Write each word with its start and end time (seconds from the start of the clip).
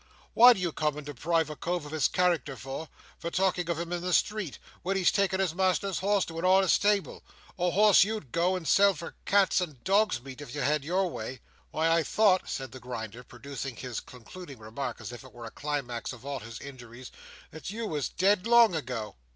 What 0.33 0.53
do 0.53 0.59
you 0.59 0.71
come 0.71 0.97
and 0.97 1.05
deprive 1.05 1.51
a 1.51 1.55
cove 1.55 1.85
of 1.85 1.91
his 1.91 2.07
character 2.07 2.55
for, 2.55 2.89
by 3.21 3.29
talking 3.29 3.65
to 3.67 3.75
him 3.75 3.93
in 3.93 4.01
the 4.01 4.13
streets, 4.13 4.57
when 4.81 4.97
he's 4.97 5.11
taking 5.11 5.39
his 5.39 5.53
master's 5.53 5.99
horse 5.99 6.25
to 6.25 6.39
a 6.39 6.43
honest 6.43 6.73
stable—a 6.73 7.69
horse 7.69 8.03
you'd 8.03 8.31
go 8.31 8.55
and 8.55 8.67
sell 8.67 8.95
for 8.95 9.13
cats' 9.25 9.61
and 9.61 9.83
dogs' 9.83 10.19
meat 10.23 10.41
if 10.41 10.55
you 10.55 10.61
had 10.61 10.83
your 10.83 11.07
way! 11.07 11.39
Why, 11.69 11.91
I 11.91 12.01
thought," 12.01 12.49
said 12.49 12.71
the 12.71 12.79
Grinder, 12.79 13.23
producing 13.23 13.75
his 13.75 13.99
concluding 13.99 14.57
remark 14.57 14.99
as 15.01 15.11
if 15.11 15.23
it 15.23 15.33
were 15.33 15.45
the 15.45 15.51
climax 15.51 16.13
of 16.13 16.25
all 16.25 16.39
his 16.39 16.59
injuries, 16.59 17.11
"that 17.51 17.69
you 17.69 17.85
was 17.85 18.09
dead 18.09 18.47
long 18.47 18.73
ago!" 18.73 19.17